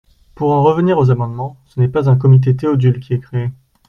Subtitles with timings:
[0.33, 3.51] Pour en revenir aux amendements, ce n’est pas un comité Théodule qui est créé.